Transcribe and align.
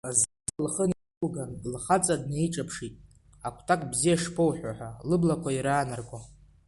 Заира 0.17 0.63
лхы 0.63 0.85
неиҟәылган, 0.89 1.51
лхаҵа 1.73 2.15
днеиҿаԥшит, 2.21 2.93
агәҭак 3.45 3.81
бзиа 3.91 4.21
шԥоуҳәо 4.21 4.71
ҳәа 4.77 4.89
лыблақәа 5.09 5.49
ираанарго. 5.53 6.19